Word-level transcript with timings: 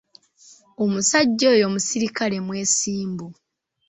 Omusajja 0.83 1.45
oyo 1.55 1.65
muserikale 1.73 2.37
mwesimbu. 2.47 3.27